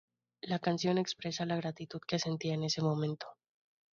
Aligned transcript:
La 0.41 0.57
canción 0.57 0.97
expresa 0.97 1.45
la 1.45 1.57
gratitud 1.57 2.01
que 2.07 2.17
sentía 2.17 2.55
en 2.55 2.63
ese 2.63 2.81
momento. 2.81 3.27